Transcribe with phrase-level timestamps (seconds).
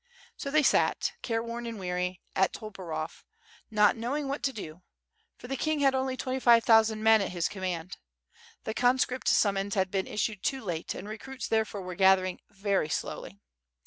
[0.35, 3.23] So they sat, careworn and weary, at Toporov
[3.69, 4.81] not knowing what to do,
[5.37, 7.97] for the king had only twenty five thousand men at his command.
[8.63, 13.37] The conscript summons had been issued too late, and recruits therefore were gathering very slowly.